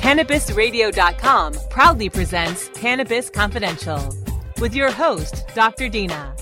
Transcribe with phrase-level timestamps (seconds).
[0.00, 4.00] CannabisRadio.com proudly presents Cannabis Confidential
[4.58, 5.90] with your host, Dr.
[5.90, 6.34] Dina.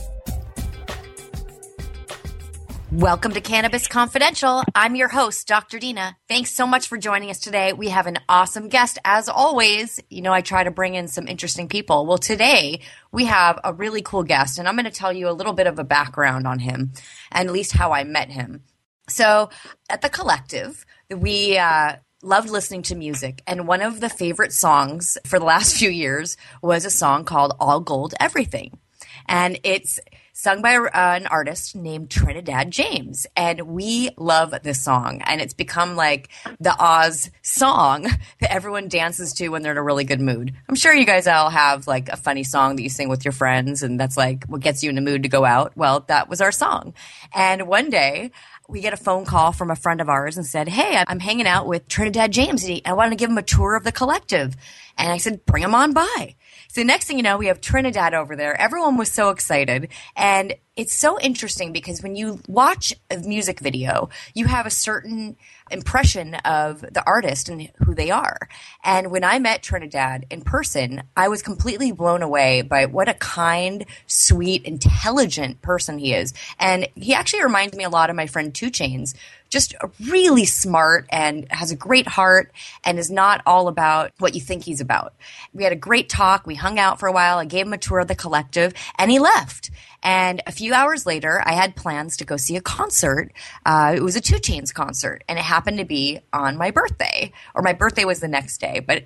[2.92, 4.62] Welcome to Cannabis Confidential.
[4.76, 5.80] I'm your host, Dr.
[5.80, 6.16] Dina.
[6.28, 7.72] Thanks so much for joining us today.
[7.72, 9.98] We have an awesome guest, as always.
[10.08, 12.06] You know, I try to bring in some interesting people.
[12.06, 15.34] Well, today we have a really cool guest, and I'm going to tell you a
[15.34, 16.92] little bit of a background on him,
[17.32, 18.62] and at least how I met him.
[19.08, 19.50] So,
[19.90, 25.18] at the collective, we uh, loved listening to music, and one of the favorite songs
[25.24, 28.78] for the last few years was a song called All Gold Everything.
[29.26, 30.00] And it's
[30.38, 33.26] sung by uh, an artist named Trinidad James.
[33.36, 35.20] And we love this song.
[35.26, 36.28] And it's become like
[36.60, 38.02] the Oz song
[38.40, 40.54] that everyone dances to when they're in a really good mood.
[40.68, 43.32] I'm sure you guys all have like a funny song that you sing with your
[43.32, 45.76] friends, and that's like what gets you in the mood to go out.
[45.76, 46.94] Well, that was our song.
[47.34, 48.30] And one day,
[48.68, 51.46] we get a phone call from a friend of ours and said, Hey, I'm hanging
[51.46, 52.68] out with Trinidad James.
[52.84, 54.54] I want to give him a tour of the collective.
[54.98, 56.36] And I said, Bring him on by.
[56.68, 58.58] So next thing you know, we have Trinidad over there.
[58.60, 59.88] Everyone was so excited.
[60.14, 65.36] And it's so interesting because when you watch a music video, you have a certain
[65.72, 68.48] impression of the artist and who they are.
[68.84, 73.14] And when I met Trinidad in person, I was completely blown away by what a
[73.14, 76.32] kind, sweet, intelligent person he is.
[76.60, 79.16] And he actually reminds me a lot of my friend 2 Chainz,
[79.48, 79.74] just
[80.08, 82.52] really smart and has a great heart
[82.84, 85.14] and is not all about what you think he's about.
[85.52, 86.46] We had a great talk.
[86.46, 87.38] We hung out for a while.
[87.38, 89.70] I gave him a tour of the collective and he left.
[90.02, 93.32] And a few hours later, I had plans to go see a concert.
[93.66, 97.32] Uh, it was a 2 Chainz concert and it happened to be on my birthday
[97.54, 99.04] or my birthday was the next day, but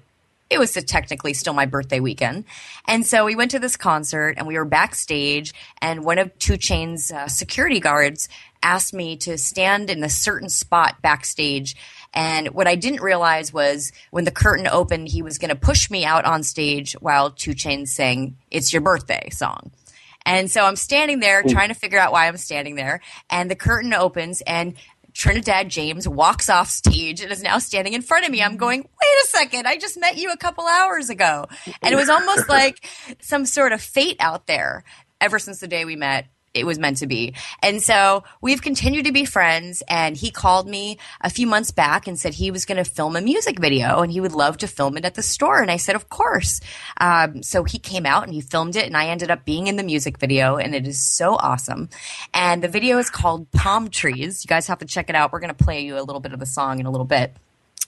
[0.51, 2.45] it was technically still my birthday weekend.
[2.87, 6.55] And so we went to this concert and we were backstage and one of 2
[6.55, 8.29] Chainz uh, security guards
[8.63, 11.75] asked me to stand in a certain spot backstage.
[12.13, 15.91] And what I didn't realize was when the curtain opened, he was going to push
[15.91, 19.73] me out on stage while 2 Chainz sang It's Your Birthday song.
[20.25, 23.01] And so I'm standing there trying to figure out why I'm standing there.
[23.31, 24.75] And the curtain opens and
[25.15, 28.43] Trinidad James walks off stage and is now standing in front of me.
[28.43, 28.59] I'm mm-hmm.
[28.59, 31.47] going, wait a second, I just met you a couple hours ago.
[31.83, 32.87] And it was almost like
[33.21, 34.85] some sort of fate out there
[35.21, 37.35] ever since the day we met it was meant to be.
[37.63, 39.83] And so we've continued to be friends.
[39.89, 43.17] And he called me a few months back and said he was going to film
[43.17, 45.63] a music video and he would love to film it at the store.
[45.63, 46.61] And I said, of course.
[47.01, 49.77] Um, so he came out and he filmed it, and I ended up being in
[49.77, 51.89] the music video, and it is so awesome.
[52.35, 54.45] And the video is called Palm Trees.
[54.45, 55.33] You guys have to check it out.
[55.33, 57.35] We're going to play you a little bit of the song in a little bit.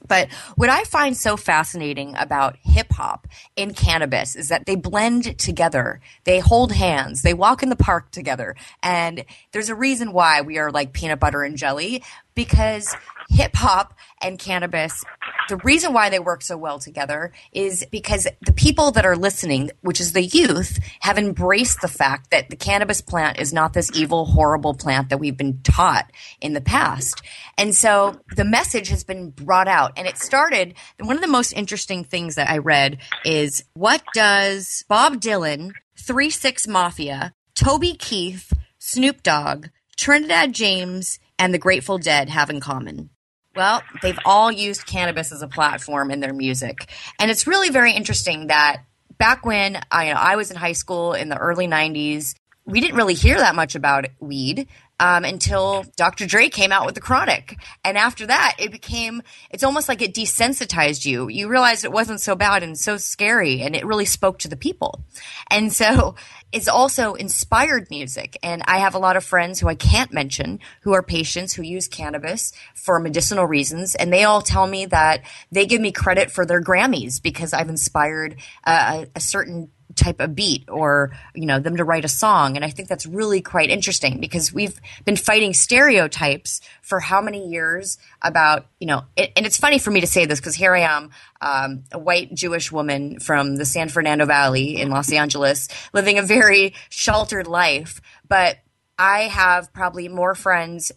[0.07, 3.27] But what I find so fascinating about hip hop
[3.57, 6.01] and cannabis is that they blend together.
[6.25, 7.23] They hold hands.
[7.23, 8.55] They walk in the park together.
[8.83, 12.03] And there's a reason why we are like peanut butter and jelly
[12.35, 12.95] because
[13.31, 15.05] hip hop and cannabis,
[15.49, 19.71] the reason why they work so well together is because the people that are listening,
[19.83, 23.91] which is the youth, have embraced the fact that the cannabis plant is not this
[23.95, 27.23] evil, horrible plant that we've been taught in the past.
[27.59, 29.93] And so the message has been brought out.
[29.97, 34.85] And it started, one of the most interesting things that I read is what does
[34.89, 42.29] Bob Dylan, 3 6 Mafia, Toby Keith, Snoop Dogg, Trinidad James, and the Grateful Dead
[42.31, 43.11] have in common?
[43.57, 46.91] Well, they've all used cannabis as a platform in their music.
[47.19, 48.83] And it's really very interesting that
[49.17, 52.35] back when I, you know, I was in high school in the early 90s,
[52.67, 54.69] we didn't really hear that much about weed
[55.01, 56.27] um, until Dr.
[56.27, 57.57] Dre came out with the Chronic.
[57.85, 61.29] And after that, it became, it's almost like it desensitized you.
[61.29, 64.57] You realized it wasn't so bad and so scary, and it really spoke to the
[64.57, 65.05] people.
[65.51, 66.15] And so
[66.53, 68.39] it's also inspired music.
[68.43, 71.63] And I have a lot of friends who I can't mention who are patients who
[71.63, 73.97] use cannabis for medicinal reasons.
[73.97, 77.69] And they all tell me that they give me credit for their Grammys because I've
[77.69, 82.09] inspired uh, a, a certain type of beat or you know them to write a
[82.09, 82.57] song.
[82.57, 87.49] And i think that's really quite interesting because we've been fighting stereotypes for how many
[87.49, 90.75] years about you know it, and it's funny for me to say this because here
[90.75, 91.11] i am
[91.41, 96.23] um, a white jewish woman from the san fernando valley in los angeles living a
[96.23, 98.01] very sheltered life.
[98.29, 98.59] But
[98.99, 100.93] i have probably more friends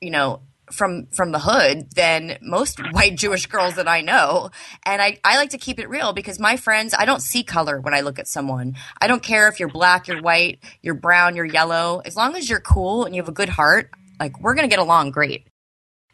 [0.00, 0.42] you know
[0.72, 4.50] from from the hood than most white Jewish girls that I know.
[4.84, 7.80] And I, I like to keep it real because my friends, I don't see color
[7.80, 8.76] when I look at someone.
[9.00, 12.02] I don't care if you're black, you're white, you're brown, you're yellow.
[12.04, 14.78] As long as you're cool and you have a good heart, like we're gonna get
[14.78, 15.46] along great.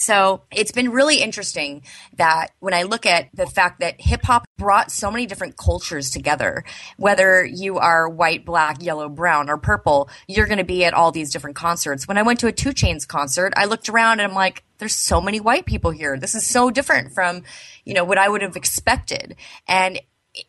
[0.00, 1.82] So it's been really interesting
[2.16, 6.10] that when I look at the fact that hip hop brought so many different cultures
[6.10, 6.64] together,
[6.96, 11.10] whether you are white, black, yellow, brown, or purple, you're going to be at all
[11.10, 12.06] these different concerts.
[12.06, 14.94] When I went to a 2 Chainz concert, I looked around and I'm like, there's
[14.94, 16.16] so many white people here.
[16.16, 17.42] This is so different from,
[17.84, 19.34] you know, what I would have expected.
[19.66, 20.00] And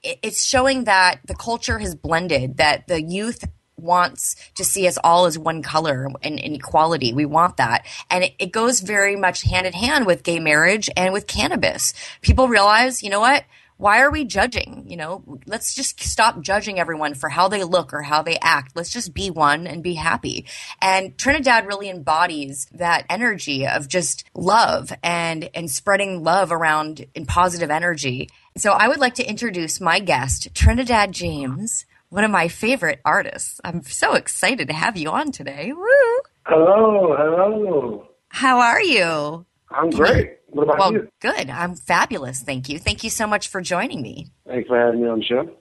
[0.04, 3.44] it's showing that the culture has blended, that the youth
[3.82, 7.14] wants to see us all as one color and, and equality.
[7.14, 7.86] We want that.
[8.10, 11.94] And it, it goes very much hand in hand with gay marriage and with cannabis.
[12.22, 13.44] People realize, you know what?
[13.80, 14.84] why are we judging?
[14.88, 18.76] You know, let's just stop judging everyone for how they look or how they act.
[18.76, 20.46] Let's just be one and be happy.
[20.82, 27.26] And Trinidad really embodies that energy of just love and, and spreading love around in
[27.26, 28.30] positive energy.
[28.58, 33.62] So I would like to introduce my guest, Trinidad James one of my favorite artists.
[33.64, 35.72] I'm so excited to have you on today.
[35.72, 36.20] Woo!
[36.46, 38.08] Hello, hello.
[38.30, 39.46] How are you?
[39.72, 40.38] I'm great.
[40.48, 41.08] What about well, you?
[41.20, 41.50] Good.
[41.50, 42.42] I'm fabulous.
[42.42, 42.80] Thank you.
[42.80, 44.28] Thank you so much for joining me.
[44.48, 45.56] Thanks for having me on the show.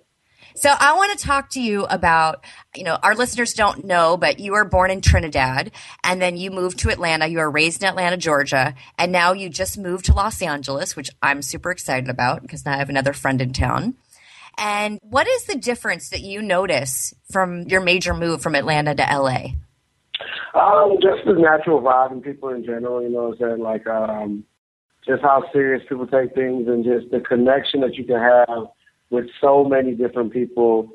[0.55, 4.41] So I want to talk to you about, you know, our listeners don't know, but
[4.41, 5.71] you were born in Trinidad
[6.03, 7.27] and then you moved to Atlanta.
[7.27, 11.11] You were raised in Atlanta, Georgia, and now you just moved to Los Angeles, which
[11.23, 13.94] I'm super excited about because now I have another friend in town.
[14.58, 19.02] And what is the difference that you notice from your major move from Atlanta to
[19.02, 19.52] LA?
[20.55, 23.60] Um, just the natural vibe and people in general, you know I'm saying?
[23.60, 24.44] Like, um,
[25.06, 28.66] just how serious people take things and just the connection that you can have
[29.10, 30.90] with so many different people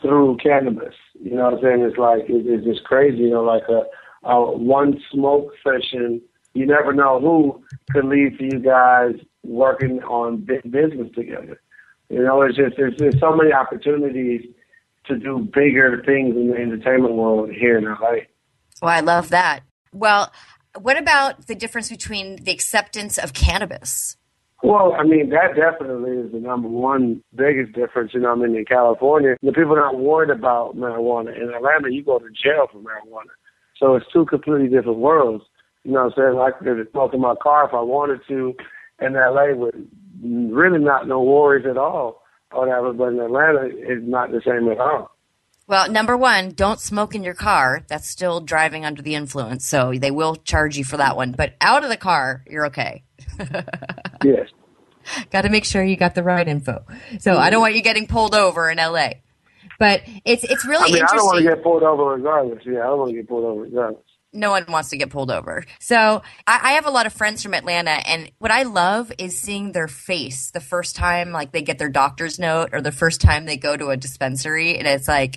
[0.00, 0.94] through cannabis.
[1.20, 1.80] You know what I'm saying?
[1.82, 3.82] It's like, it, it's just crazy, you know, like a,
[4.28, 6.22] a one smoke session.
[6.54, 11.60] You never know who could lead to you guys working on business together.
[12.10, 14.42] You know, it's just there's, there's so many opportunities
[15.06, 18.24] to do bigger things in the entertainment world here in LA.
[18.80, 19.60] Well, I love that.
[19.92, 20.32] Well,
[20.78, 24.16] what about the difference between the acceptance of cannabis?
[24.62, 28.12] Well, I mean, that definitely is the number one biggest difference.
[28.12, 31.36] You know, I mean, in California, the people are not worried about marijuana.
[31.36, 33.30] In Atlanta, you go to jail for marijuana.
[33.76, 35.44] So it's two completely different worlds.
[35.84, 36.40] You know what I'm saying?
[36.40, 38.54] I could smoke in my car if I wanted to
[39.00, 39.74] in LA with
[40.22, 42.22] really not no worries at all
[42.52, 42.92] or whatever.
[42.92, 45.14] But in Atlanta, it's not the same at all.
[45.66, 47.84] Well, number one, don't smoke in your car.
[47.88, 51.32] That's still driving under the influence, so they will charge you for that one.
[51.32, 53.04] But out of the car, you're okay.
[54.24, 54.48] yes.
[55.30, 56.84] Got to make sure you got the right info.
[57.20, 59.10] So I don't want you getting pulled over in LA.
[59.78, 61.18] But it's it's really I mean, interesting.
[61.18, 62.62] I don't want to get pulled over regardless.
[62.64, 65.30] Yeah, I don't want to get pulled over regardless no one wants to get pulled
[65.30, 65.64] over.
[65.78, 69.40] So I, I, have a lot of friends from Atlanta, and what I love is
[69.40, 73.20] seeing their face the first time, like they get their doctor's note or the first
[73.20, 75.36] time they go to a dispensary, and it's like,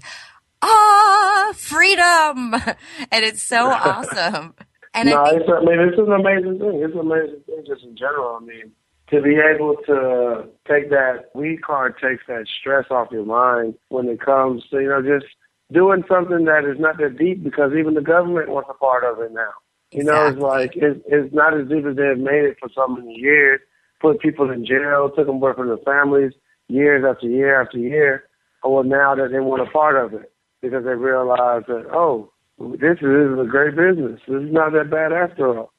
[0.61, 2.53] ah, freedom,
[3.11, 4.53] and it's so awesome.
[4.93, 6.81] And no, I, think, I mean it's an amazing thing.
[6.83, 8.37] It's an amazing thing just in general.
[8.41, 8.71] I mean,
[9.09, 14.07] to be able to take that weed card takes that stress off your mind when
[14.09, 15.31] it comes to you know just
[15.71, 19.19] doing something that is not that deep because even the government wants a part of
[19.19, 19.51] it now.
[19.91, 22.87] You know, it's like it's, it's not as deep as they've made it for so
[22.87, 23.59] many years.
[23.99, 26.31] Put people in jail, took them away from their families
[26.69, 28.23] years after year after year.
[28.63, 30.31] Well, now that they want a part of it
[30.61, 34.21] because they realize that oh, this is, a great business.
[34.27, 35.73] This is not that bad after all.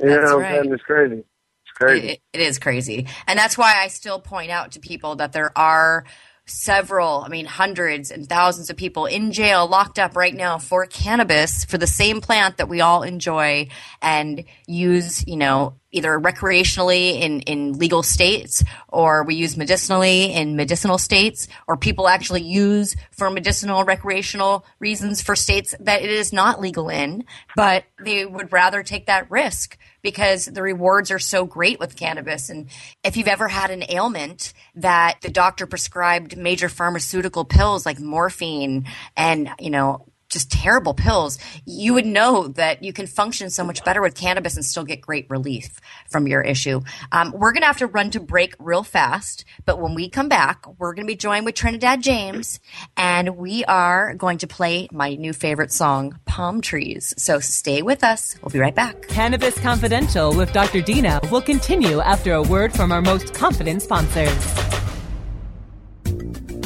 [0.00, 0.64] You that's know, right.
[0.64, 1.24] it's crazy.
[1.64, 2.08] It's crazy.
[2.08, 5.56] It, it is crazy, and that's why I still point out to people that there
[5.56, 6.04] are
[6.46, 10.86] several, I mean, hundreds and thousands of people in jail, locked up right now for
[10.86, 13.68] cannabis, for the same plant that we all enjoy
[14.00, 20.56] and use, you know, either recreationally in, in legal states or we use medicinally in
[20.56, 26.32] medicinal states or people actually use for medicinal recreational reasons for states that it is
[26.32, 31.44] not legal in, but they would rather take that risk because the rewards are so
[31.44, 32.50] great with cannabis.
[32.50, 32.66] And
[33.04, 38.86] if you've ever had an ailment that the doctor prescribed major pharmaceutical pills like morphine
[39.16, 43.84] and, you know, just terrible pills, you would know that you can function so much
[43.84, 46.80] better with cannabis and still get great relief from your issue.
[47.12, 50.28] Um, we're going to have to run to break real fast, but when we come
[50.28, 52.60] back, we're going to be joined with Trinidad James,
[52.96, 57.14] and we are going to play my new favorite song, Palm Trees.
[57.16, 58.36] So stay with us.
[58.42, 59.08] We'll be right back.
[59.08, 60.80] Cannabis Confidential with Dr.
[60.80, 64.91] Dina will continue after a word from our most confident sponsors.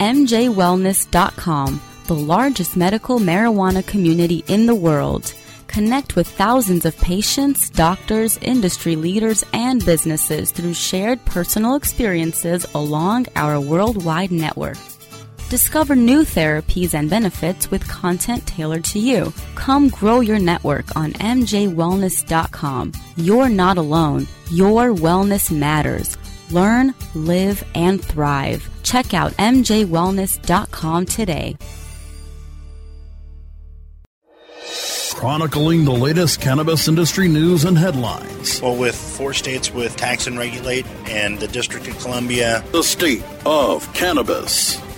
[0.00, 5.32] MJWellness.com, the largest medical marijuana community in the world.
[5.66, 13.26] Connect with thousands of patients, doctors, industry leaders, and businesses through shared personal experiences along
[13.36, 14.78] our worldwide network.
[15.48, 19.32] Discover new therapies and benefits with content tailored to you.
[19.54, 22.92] Come grow your network on MJWellness.com.
[23.16, 24.26] You're not alone.
[24.50, 26.16] Your wellness matters.
[26.50, 28.68] Learn, live, and thrive.
[28.82, 31.56] Check out MJWellness.com today.
[35.20, 38.62] chronicling the latest cannabis industry news and headlines.
[38.62, 43.22] Well, with four states with tax and regulate and the District of Columbia, the state
[43.44, 44.80] of cannabis.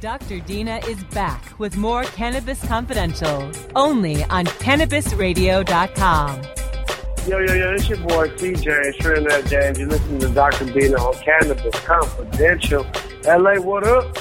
[0.00, 0.40] Dr.
[0.40, 6.42] Dina is back with more Cannabis Confidential, only on CannabisRadio.com.
[7.28, 9.78] Yo, yo, yo, it's your boy TJ, Trinidad James.
[9.78, 10.64] You're listening to Dr.
[10.72, 12.86] Dina on Cannabis Confidential.
[13.24, 14.16] LA, what up?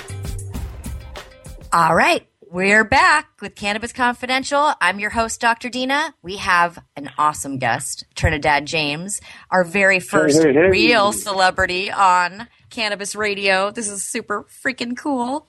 [1.71, 2.25] All right.
[2.51, 4.74] We're back with Cannabis Confidential.
[4.81, 5.69] I'm your host, Dr.
[5.69, 6.15] Dina.
[6.24, 9.21] We have an awesome guest, Trinidad James,
[9.51, 10.69] our very first hey, hey, hey.
[10.69, 13.69] real celebrity on Cannabis Radio.
[13.69, 15.48] This is super freaking cool.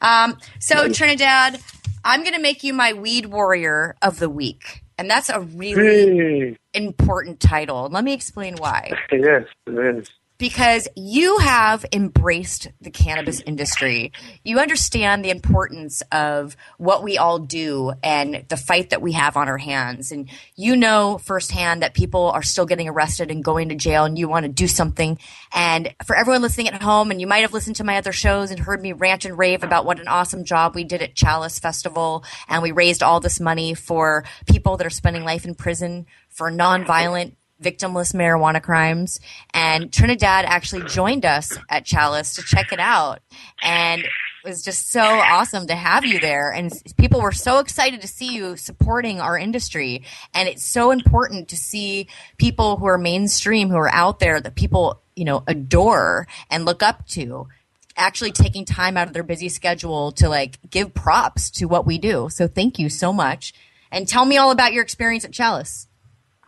[0.00, 1.60] Um, so, Trinidad,
[2.04, 4.84] I'm going to make you my weed warrior of the week.
[4.98, 7.88] And that's a really important title.
[7.90, 8.90] Let me explain why.
[9.12, 10.08] Yes, it is
[10.40, 14.10] because you have embraced the cannabis industry.
[14.42, 19.36] You understand the importance of what we all do and the fight that we have
[19.36, 20.10] on our hands.
[20.10, 24.18] And you know firsthand that people are still getting arrested and going to jail and
[24.18, 25.18] you want to do something.
[25.52, 28.50] And for everyone listening at home, and you might have listened to my other shows
[28.50, 31.58] and heard me rant and rave about what an awesome job we did at Chalice
[31.58, 32.24] Festival.
[32.48, 36.50] And we raised all this money for people that are spending life in prison for
[36.50, 39.20] nonviolent victimless marijuana crimes.
[39.52, 43.20] And Trinidad actually joined us at Chalice to check it out.
[43.62, 46.50] And it was just so awesome to have you there.
[46.50, 50.04] And people were so excited to see you supporting our industry.
[50.32, 54.54] And it's so important to see people who are mainstream, who are out there that
[54.54, 57.48] people, you know, adore and look up to
[57.96, 61.98] actually taking time out of their busy schedule to like give props to what we
[61.98, 62.28] do.
[62.30, 63.52] So thank you so much.
[63.92, 65.86] And tell me all about your experience at Chalice.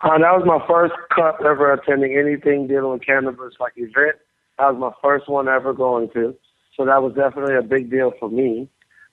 [0.03, 4.17] Uh, that was my first cup ever attending anything dealing with cannabis, like event.
[4.59, 6.35] That was my first one ever going to.
[6.77, 8.69] So that was definitely a big deal for me.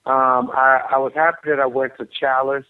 [0.06, 2.64] Um, I, I was happy that I went to Chalice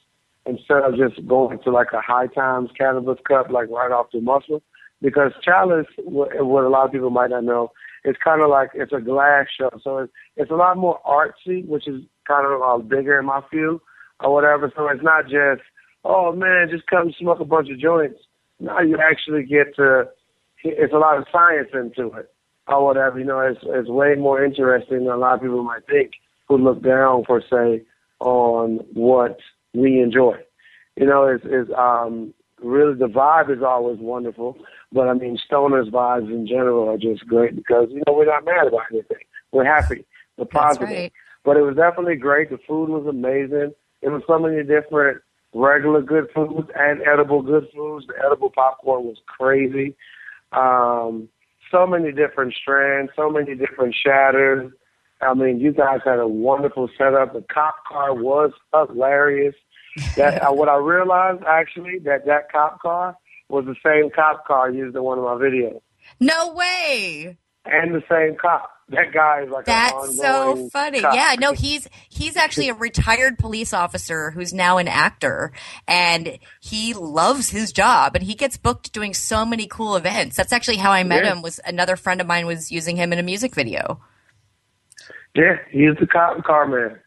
[0.45, 4.21] instead of just going to like a High Times cannabis cup, like right off the
[4.21, 4.62] muscle.
[5.00, 7.73] Because Chalice, what a lot of people might not know,
[8.05, 9.71] it's kind of like it's a glass show.
[9.83, 13.41] So it's, it's a lot more artsy, which is kind of uh, bigger in my
[13.50, 13.81] field
[14.21, 14.71] or whatever.
[14.77, 15.62] So it's not just
[16.04, 18.21] oh man, just come smoke a bunch of joints.
[18.59, 20.09] Now you actually get to,
[20.62, 22.30] it's a lot of science into it
[22.69, 23.19] or whatever.
[23.19, 26.12] You know, it's, it's way more interesting than a lot of people might think
[26.49, 27.85] who look down, per se,
[28.21, 29.38] on what
[29.73, 30.37] we enjoy.
[30.97, 34.59] You know, it's, it's um, really the vibe is always wonderful,
[34.92, 38.45] but I mean, Stoner's vibes in general are just great because, you know, we're not
[38.45, 39.25] mad about anything.
[39.52, 40.04] We're happy.
[40.37, 40.88] We're positive.
[40.88, 41.12] Right.
[41.45, 42.50] But it was definitely great.
[42.50, 43.73] The food was amazing.
[44.02, 45.23] It was so many different
[45.54, 48.07] regular good foods and edible good foods.
[48.07, 49.97] The edible popcorn was crazy.
[50.52, 51.28] Um,
[51.71, 54.73] so many different strands, so many different shatters.
[55.21, 57.35] I mean, you guys had a wonderful setup.
[57.35, 59.54] The cop car was hilarious.
[60.16, 63.16] That uh, what I realized actually that that cop car
[63.49, 65.80] was the same cop car used in one of my videos.
[66.19, 67.37] No way.
[67.64, 68.71] And the same cop.
[68.88, 71.00] That guy is like that's so funny.
[71.00, 71.14] cop.
[71.14, 75.52] yeah no he's he's actually a retired police officer who's now an actor
[75.87, 80.35] and he loves his job and he gets booked doing so many cool events.
[80.35, 81.33] That's actually how i met yeah.
[81.33, 84.00] him was another friend of mine was using him in a music video.
[85.37, 86.99] Yeah he's the cop car man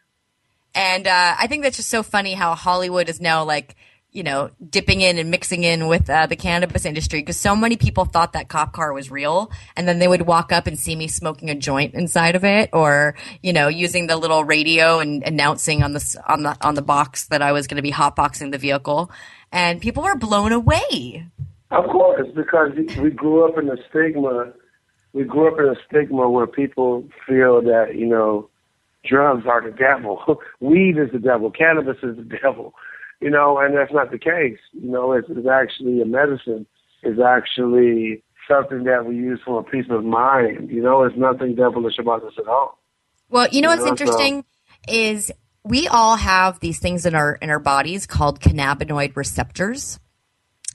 [0.74, 3.76] and uh, i think that's just so funny how hollywood is now like
[4.14, 7.76] you know, dipping in and mixing in with uh, the cannabis industry because so many
[7.76, 10.94] people thought that cop car was real, and then they would walk up and see
[10.94, 15.24] me smoking a joint inside of it, or you know, using the little radio and
[15.24, 18.52] announcing on the on the on the box that I was going to be hotboxing
[18.52, 19.10] the vehicle,
[19.50, 21.26] and people were blown away.
[21.72, 24.52] Of course, because we grew up in a stigma.
[25.12, 28.48] We grew up in a stigma where people feel that you know
[29.04, 32.74] drugs are the devil, weed is the devil, cannabis is the devil
[33.24, 34.58] you know, and that's not the case.
[34.74, 36.66] You know, it's, it's actually a medicine.
[37.02, 40.68] It's actually something that we use for a peace of mind.
[40.70, 42.78] You know, it's nothing devilish about this at all.
[43.30, 44.44] Well, you know what's you know, interesting
[44.86, 45.32] so, is
[45.64, 49.98] we all have these things in our in our bodies called cannabinoid receptors.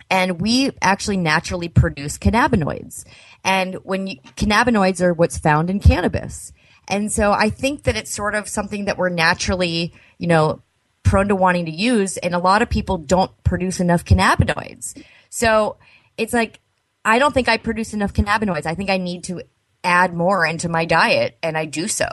[0.10, 3.06] And we actually naturally produce cannabinoids.
[3.44, 6.52] And when you, cannabinoids are what's found in cannabis.
[6.88, 10.64] And so I think that it's sort of something that we're naturally, you know,
[11.04, 15.02] prone to wanting to use, and a lot of people don't produce enough cannabinoids.
[15.30, 15.78] So
[16.18, 16.60] it's like,
[17.06, 18.66] I don't think I produce enough cannabinoids.
[18.66, 19.42] I think I need to
[19.84, 22.08] add more into my diet, and I do so.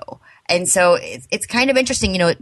[0.48, 2.34] And so it's, it's kind of interesting, you know,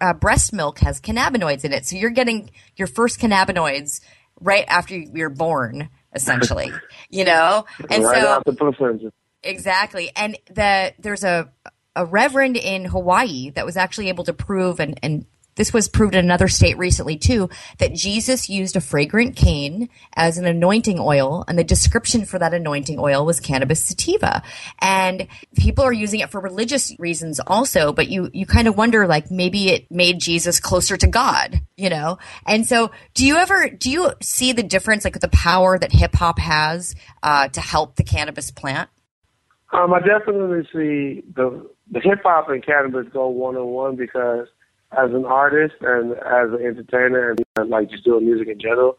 [0.00, 1.86] uh, breast milk has cannabinoids in it.
[1.86, 4.00] So you're getting your first cannabinoids
[4.40, 6.72] right after you're born, essentially,
[7.10, 7.64] you know?
[7.90, 8.42] And right so,
[9.42, 10.10] exactly.
[10.14, 11.50] And the, there's a,
[11.96, 15.26] a reverend in Hawaii that was actually able to prove and, and
[15.58, 20.38] this was proved in another state recently too, that Jesus used a fragrant cane as
[20.38, 24.42] an anointing oil, and the description for that anointing oil was cannabis sativa.
[24.80, 29.06] And people are using it for religious reasons also, but you, you kind of wonder
[29.06, 32.18] like maybe it made Jesus closer to God, you know?
[32.46, 36.14] And so do you ever, do you see the difference, like the power that hip
[36.14, 38.88] hop has uh, to help the cannabis plant?
[39.72, 44.46] Um, I definitely see the the hip hop and cannabis go one on one because
[44.92, 48.98] as an artist and as an entertainer and uh, like just doing music in general,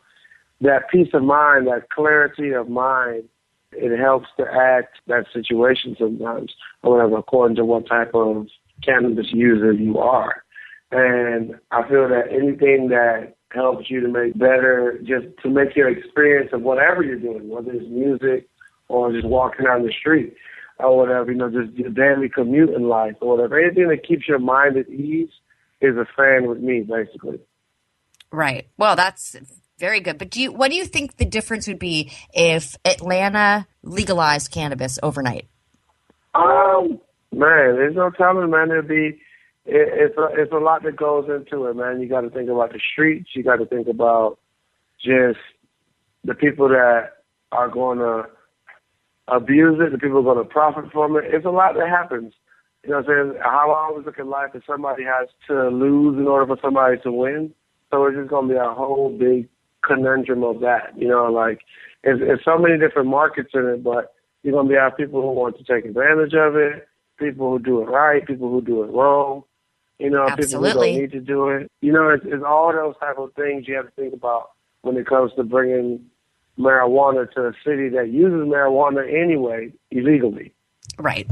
[0.62, 3.24] that peace of mind, that clarity of mind,
[3.72, 6.53] it helps to act that situation sometimes
[6.84, 8.48] or whatever, according to what type of
[8.84, 10.43] cannabis user you are.
[10.91, 15.89] And I feel that anything that helps you to make better, just to make your
[15.89, 18.47] experience of whatever you're doing, whether it's music
[18.88, 20.36] or just walking down the street
[20.80, 24.28] or whatever, you know, just your daily commute in life or whatever, anything that keeps
[24.28, 25.30] your mind at ease
[25.81, 27.39] is a fan with me, basically.
[28.31, 28.67] Right.
[28.77, 29.35] Well, that's
[29.77, 30.17] very good.
[30.17, 34.99] But do you, what do you think the difference would be if Atlanta legalized cannabis
[35.01, 35.47] overnight?
[36.35, 36.99] Um,
[37.31, 38.71] man, there's no telling, man.
[38.71, 39.21] It'd be
[39.65, 42.01] it, it's a, it's a lot that goes into it, man.
[42.01, 43.29] You got to think about the streets.
[43.35, 44.39] You got to think about
[45.03, 45.39] just
[46.23, 47.11] the people that
[47.51, 48.25] are going to
[49.27, 51.23] abuse it, the people are going to profit from it.
[51.27, 52.33] It's a lot that happens.
[52.83, 53.41] You know what I'm saying?
[53.43, 56.97] How I always look at life is somebody has to lose in order for somebody
[57.03, 57.53] to win.
[57.91, 59.49] So it's just gonna be a whole big
[59.81, 60.93] conundrum of that.
[60.97, 61.59] You know, like
[62.03, 64.13] it's, it's so many different markets in it, but
[64.43, 66.87] you're gonna be have people who want to take advantage of it,
[67.17, 69.43] people who do it right, people who do it wrong.
[69.97, 70.69] You know, Absolutely.
[70.69, 71.71] people who don't need to do it.
[71.81, 74.95] You know, it's, it's all those type of things you have to think about when
[74.95, 76.05] it comes to bringing
[76.57, 80.53] marijuana to a city that uses marijuana anyway illegally.
[80.97, 81.27] Right.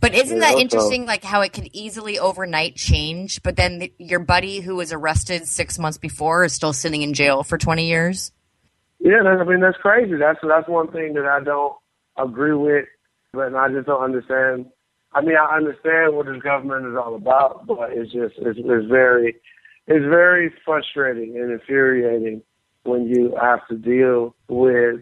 [0.00, 4.20] But isn't that interesting, like how it could easily overnight change, but then the, your
[4.20, 8.32] buddy who was arrested six months before is still sitting in jail for 20 years?
[8.98, 10.16] Yeah, I mean, that's crazy.
[10.16, 11.74] That's, that's one thing that I don't
[12.16, 12.86] agree with,
[13.32, 14.66] but I just don't understand.
[15.12, 18.88] I mean, I understand what this government is all about, but it's just, it's, it's
[18.88, 19.36] very,
[19.86, 22.42] it's very frustrating and infuriating
[22.86, 25.00] when you have to deal with,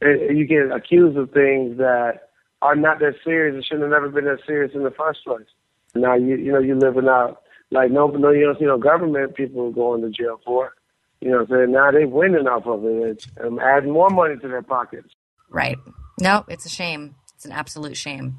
[0.00, 2.28] you get accused of things that
[2.62, 3.56] are not that serious.
[3.56, 5.46] It shouldn't have never been that serious in the first place.
[5.94, 9.34] Now you you know you're living out like no no you don't see no government
[9.34, 10.72] people going to jail for it.
[11.20, 11.72] You know what I'm saying?
[11.72, 13.26] Now they're winning off of it.
[13.44, 15.08] Um, adding more money to their pockets.
[15.50, 15.78] Right.
[16.20, 17.14] No, it's a shame.
[17.34, 18.38] It's an absolute shame.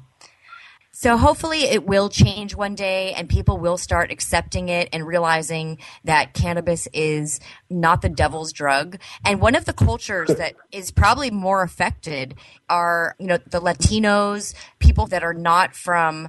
[0.96, 5.78] So hopefully it will change one day and people will start accepting it and realizing
[6.04, 9.00] that cannabis is not the devil's drug.
[9.24, 12.36] And one of the cultures that is probably more affected
[12.70, 16.28] are, you know, the Latinos, people that are not from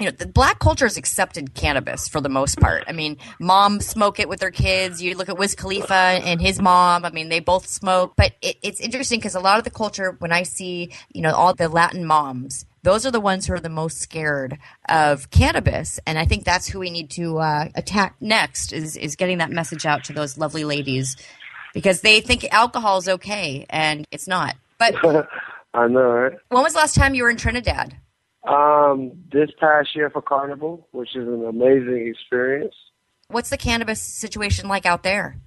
[0.00, 2.82] you know, the black culture has accepted cannabis for the most part.
[2.88, 5.00] I mean, moms smoke it with their kids.
[5.00, 7.04] You look at Wiz Khalifa and his mom.
[7.04, 8.14] I mean, they both smoke.
[8.16, 11.32] But it, it's interesting because a lot of the culture, when I see, you know,
[11.32, 15.98] all the Latin moms, those are the ones who are the most scared of cannabis.
[16.06, 19.50] And I think that's who we need to uh, attack next is, is getting that
[19.50, 21.16] message out to those lovely ladies
[21.72, 24.56] because they think alcohol is okay and it's not.
[24.78, 24.94] But
[25.74, 26.32] I know, right?
[26.50, 27.96] When was the last time you were in Trinidad?
[28.46, 32.74] Um, this past year for Carnival, which is an amazing experience.
[33.28, 35.38] What's the cannabis situation like out there?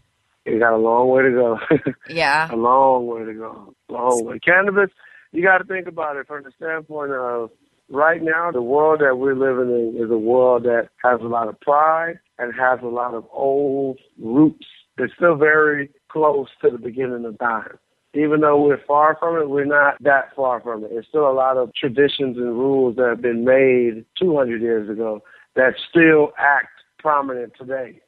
[0.47, 1.59] it got a long way to go.
[2.09, 2.51] yeah.
[2.51, 3.73] a long way to go.
[3.89, 4.39] Long way.
[4.39, 4.89] Cannabis,
[5.31, 7.49] you got to think about it from the standpoint of
[7.89, 11.47] right now, the world that we're living in is a world that has a lot
[11.47, 14.65] of pride and has a lot of old roots.
[14.97, 17.77] It's still very close to the beginning of time.
[18.13, 20.89] Even though we're far from it, we're not that far from it.
[20.89, 25.21] There's still a lot of traditions and rules that have been made 200 years ago
[25.55, 28.01] that still act prominent today.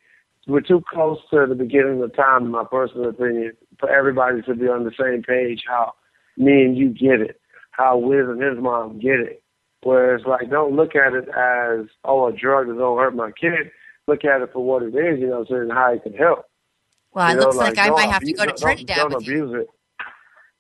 [0.48, 4.56] We're too close to the beginning of time, in my personal opinion, for everybody to
[4.56, 5.94] be on the same page how
[6.40, 7.40] me and you get it,
[7.72, 9.44] how Wiz and his mom get it.
[9.84, 13.72] Whereas, like, don't look at it as, oh, a drug that don't hurt my kid.
[14.08, 16.46] Look at it for what it is, you know, so how it can help.
[17.14, 19.18] Well, you it know, looks like, I might have to go to don't, Don't, you.
[19.18, 19.68] abuse it.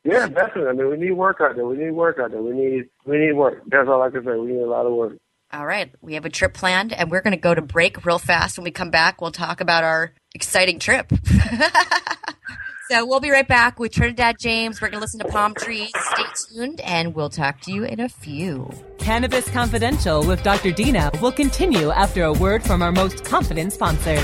[0.04, 0.68] Yeah, definitely.
[0.68, 1.66] I mean, we need work out there.
[1.66, 2.42] We need work out there.
[2.42, 3.62] We need we need work.
[3.68, 4.32] That's all I can say.
[4.32, 5.18] We need a lot of work.
[5.52, 5.92] All right.
[6.02, 8.58] We have a trip planned, and we're going to go to break real fast.
[8.58, 11.12] When we come back, we'll talk about our exciting trip.
[12.90, 14.82] so we'll be right back with Trinidad James.
[14.82, 15.92] We're going to listen to Palm Trees.
[15.96, 18.70] Stay tuned, and we'll talk to you in a few.
[18.98, 20.72] Cannabis Confidential with Dr.
[20.72, 24.24] Dina will continue after a word from our most confident sponsors.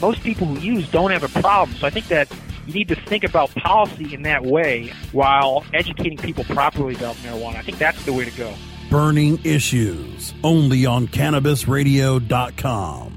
[0.00, 1.76] most people who use don't have a problem.
[1.76, 2.30] So I think that
[2.66, 7.56] you need to think about policy in that way while educating people properly about marijuana.
[7.56, 8.54] I think that's the way to go.
[8.90, 13.16] Burning Issues, only on CannabisRadio.com.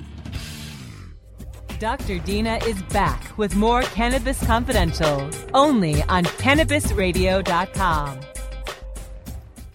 [1.80, 2.19] Dr.
[2.19, 8.19] Dina is back with more Cannabis Confidential, only on CannabisRadio.com.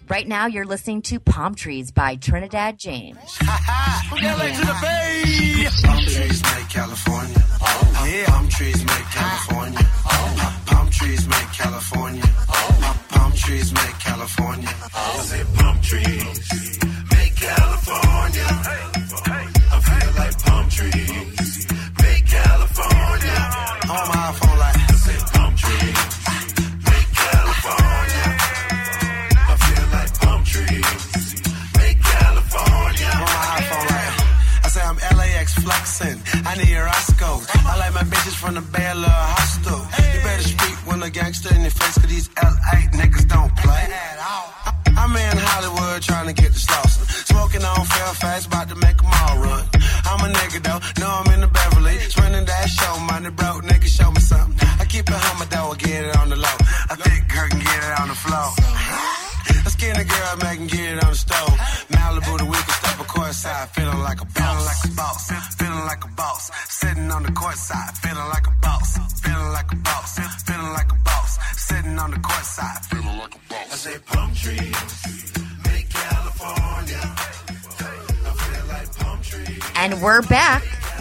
[0.09, 3.19] Right now, you're listening to Palm Trees by Trinidad James.
[3.37, 5.67] From LA to the Bay.
[5.83, 7.45] Palm trees make California.
[8.09, 9.79] Yeah, palm trees make California.
[10.65, 12.23] Palm trees make California.
[13.09, 14.69] Palm trees make California.
[14.95, 16.79] I say palm trees
[17.11, 18.47] make California.
[19.71, 21.38] I feel like palm trees
[36.65, 37.67] flexing.
[37.67, 39.11] I like my bitches from the Bay, a little.
[40.13, 43.87] You better speak when a gangster in your face, cause these LA niggas don't play.
[43.91, 44.48] I- I'm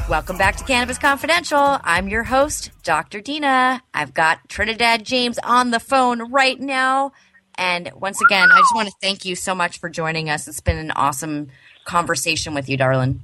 [0.09, 1.79] Welcome back to Cannabis Confidential.
[1.85, 3.21] I'm your host, Dr.
[3.21, 3.83] Dina.
[3.93, 7.13] I've got Trinidad James on the phone right now.
[7.57, 10.49] And once again, I just want to thank you so much for joining us.
[10.49, 11.49] It's been an awesome
[11.85, 13.21] conversation with you, darling.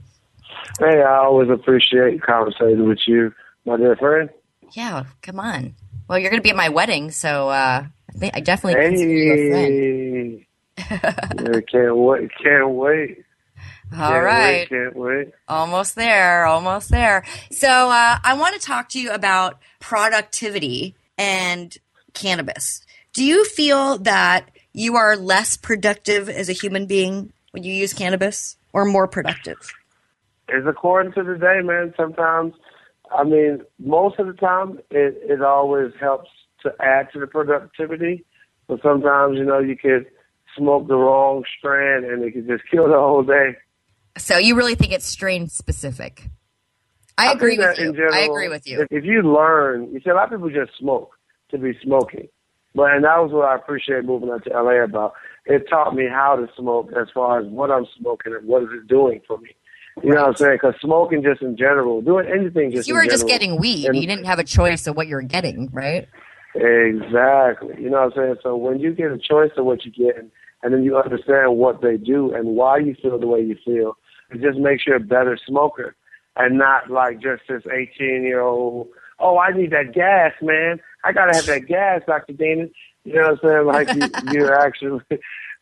[0.78, 3.32] Hey, I always appreciate conversating with you,
[3.64, 4.28] my dear friend.
[4.72, 5.74] Yeah, come on.
[6.06, 9.10] Well, you're going to be at my wedding, so uh, I, think, I definitely consider
[9.10, 10.44] you a friend.
[11.48, 12.30] yeah, can't wait.
[12.42, 13.24] Can't wait.
[13.92, 14.52] All can't right.
[14.52, 15.28] Wait, can't wait.
[15.48, 17.24] Almost there, almost there.
[17.50, 21.76] So, uh, I want to talk to you about productivity and
[22.12, 22.84] cannabis.
[23.12, 27.92] Do you feel that you are less productive as a human being when you use
[27.92, 29.72] cannabis or more productive?
[30.48, 31.94] It's according to the day, man.
[31.96, 32.54] Sometimes,
[33.16, 36.28] I mean, most of the time, it, it always helps
[36.62, 38.24] to add to the productivity.
[38.66, 40.06] But sometimes, you know, you could
[40.56, 43.56] smoke the wrong strand and it could just kill the whole day.
[44.16, 46.30] So, you really think it's strain specific?
[47.16, 47.92] I, agree with you.
[47.92, 48.82] general, I agree with you.
[48.82, 51.12] If, if you learn, you see, a lot of people just smoke
[51.50, 52.28] to be smoking.
[52.74, 55.14] But and that was what I appreciate moving out to LA about.
[55.46, 58.68] It taught me how to smoke as far as what I'm smoking and what is
[58.72, 59.50] it doing for me.
[60.02, 60.58] You know what I'm saying?
[60.60, 63.86] Because smoking just in general, doing anything just you were just getting weed.
[63.86, 66.08] and- you didn't have a choice of what you were getting, right?
[66.56, 67.74] Exactly.
[67.80, 68.36] You know what I'm saying?
[68.42, 70.30] So when you get a choice of what you get and,
[70.62, 73.96] and then you understand what they do and why you feel the way you feel,
[74.34, 75.94] it just makes you a better smoker
[76.36, 80.80] and not like just this 18 year old, oh, I need that gas, man.
[81.04, 82.32] I got to have that gas, Dr.
[82.32, 82.66] Dana.
[83.04, 83.66] You know what I'm saying?
[83.66, 85.00] Like you, you actually,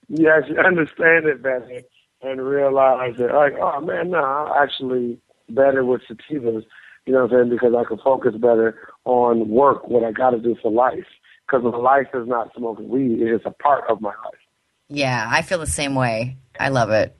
[0.08, 1.82] you actually understand it better
[2.22, 6.64] and realize that like, oh man, no, I'm actually better with sativas.
[7.06, 7.50] You know what I'm saying?
[7.50, 11.06] Because I can focus better on work, what I got to do for life.
[11.46, 14.38] Because my life is not smoking weed; it is a part of my life.
[14.88, 16.38] Yeah, I feel the same way.
[16.58, 17.16] I love it.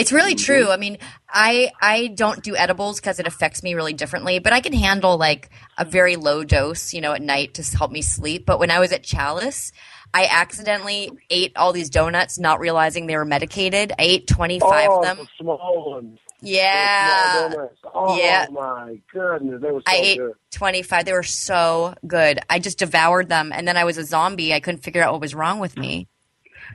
[0.00, 0.68] It's really true.
[0.70, 4.60] I mean, I I don't do edibles because it affects me really differently, but I
[4.60, 8.46] can handle like a very low dose, you know, at night to help me sleep.
[8.46, 9.72] But when I was at Chalice,
[10.12, 13.92] I accidentally ate all these donuts, not realizing they were medicated.
[13.98, 15.16] I ate twenty five oh, of them.
[15.18, 16.18] the small ones.
[16.42, 17.52] Yeah.
[17.94, 18.46] Oh Yeah.
[18.50, 20.32] my goodness, they were so I ate good.
[20.52, 21.04] 25.
[21.04, 22.40] They were so good.
[22.48, 23.52] I just devoured them.
[23.54, 24.54] And then I was a zombie.
[24.54, 26.08] I couldn't figure out what was wrong with me.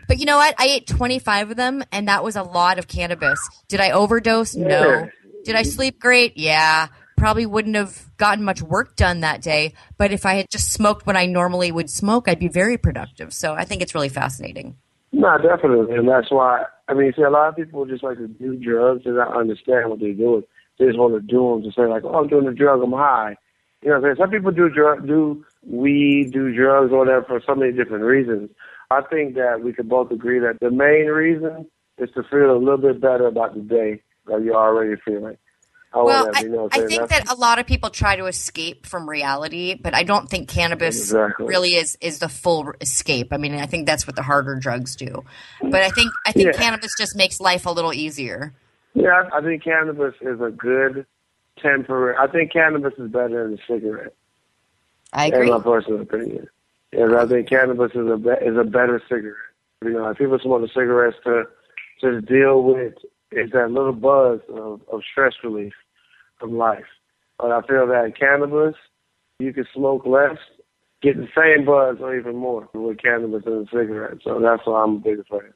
[0.07, 0.55] But you know what?
[0.57, 3.39] I ate 25 of them, and that was a lot of cannabis.
[3.67, 4.55] Did I overdose?
[4.55, 5.09] No.
[5.43, 6.37] Did I sleep great?
[6.37, 6.87] Yeah.
[7.17, 9.73] Probably wouldn't have gotten much work done that day.
[9.97, 13.33] But if I had just smoked what I normally would smoke, I'd be very productive.
[13.33, 14.75] So I think it's really fascinating.
[15.17, 16.65] No, definitely, and that's why.
[16.89, 19.89] I mean, see, a lot of people just like to do drugs and not understand
[19.89, 20.43] what they're doing.
[20.77, 22.91] They just want to do them to say like, "Oh, I'm doing a drug, I'm
[22.91, 23.37] high."
[23.81, 27.23] You know, what I'm saying some people do drug, do weed, do drugs, or whatever
[27.25, 28.49] for so many different reasons.
[28.91, 31.67] I think that we could both agree that the main reason
[31.97, 35.37] is to feel a little bit better about the day that you're already feeling.
[35.93, 38.25] Or Well, I, you know I think That's- that a lot of people try to
[38.25, 41.47] escape from reality, but I don't think cannabis Exactly.
[41.47, 43.29] really is is the full escape.
[43.31, 45.23] I mean, I think that's what the harder drugs do.
[45.61, 46.59] But I think I think Yeah.
[46.59, 48.53] cannabis just makes life a little easier.
[48.93, 51.05] Yeah, I think cannabis is a good
[51.61, 52.15] temporary.
[52.17, 54.13] I think cannabis is better than a cigarette.
[55.13, 55.49] I In agree.
[55.49, 56.47] my personal opinion,
[56.97, 59.35] yes, I think cannabis is a is a better cigarette.
[59.83, 61.43] You know, if people smoke the cigarettes to
[62.01, 62.93] to deal with
[63.31, 65.73] is that little buzz of, of stress relief
[66.39, 66.85] from life.
[67.37, 68.75] But I feel that cannabis,
[69.39, 70.37] you can smoke less,
[71.01, 74.19] get the same buzz or even more with cannabis than a cigarette.
[74.23, 75.53] So that's why I'm a big fan.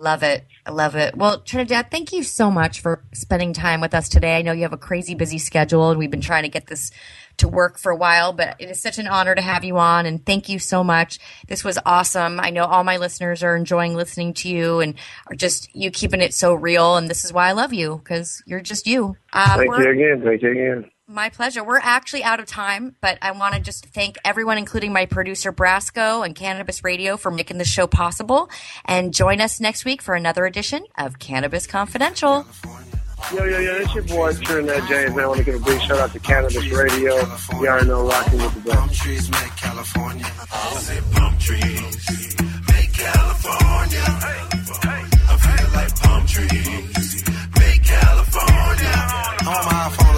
[0.00, 0.46] Love it.
[0.64, 1.16] I love it.
[1.16, 4.36] Well, Trinidad, thank you so much for spending time with us today.
[4.36, 6.92] I know you have a crazy busy schedule and we've been trying to get this
[7.38, 10.06] to work for a while, but it is such an honor to have you on
[10.06, 11.18] and thank you so much.
[11.48, 12.38] This was awesome.
[12.38, 14.94] I know all my listeners are enjoying listening to you and
[15.26, 18.42] are just you keeping it so real and this is why I love you because
[18.46, 19.16] you're just you.
[19.32, 20.22] Uh, Thank you again.
[20.24, 20.90] Thank you again.
[21.08, 21.64] My pleasure.
[21.64, 25.52] We're actually out of time, but I want to just thank everyone, including my producer
[25.52, 28.50] Brasco and Cannabis Radio, for making this show possible.
[28.84, 32.46] And join us next week for another edition of Cannabis Confidential.
[33.34, 35.14] Yo, yo, yo, it's your boy Trinidad James.
[35.14, 35.24] man.
[35.24, 37.14] I want to give a big shout out to Cannabis Radio.
[37.16, 38.94] You already know rocking with the best.
[39.00, 40.26] trees make California.
[40.52, 42.36] I say palm trees
[42.68, 44.04] make California.
[45.30, 47.24] I feel like palm trees
[47.58, 48.94] make California.
[49.40, 50.17] On my iPhone